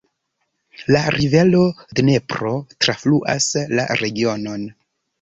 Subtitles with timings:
[0.95, 1.61] La rivero
[2.01, 2.57] Dnepro
[2.87, 4.71] trafluas la regionon.